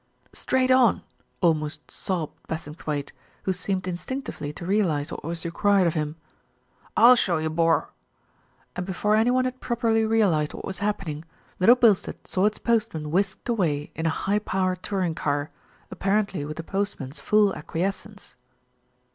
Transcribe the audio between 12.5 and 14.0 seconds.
postman whisked away